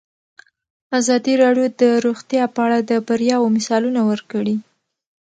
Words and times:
ازادي 0.99 1.33
راډیو 1.43 1.67
د 1.81 1.83
روغتیا 2.05 2.43
په 2.53 2.59
اړه 2.65 2.77
د 2.89 2.91
بریاوو 3.07 3.53
مثالونه 3.57 4.01
ورکړي. 4.09 4.55